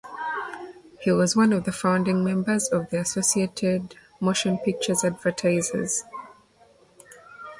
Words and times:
He 1.01 1.11
was 1.11 1.35
one 1.35 1.53
of 1.53 1.65
the 1.65 1.71
founding 1.71 2.23
members 2.23 2.67
of 2.69 2.89
the 2.89 3.01
Associated 3.01 3.93
Motion 4.19 4.57
Picture 4.57 4.95
Advertisers. 5.03 6.05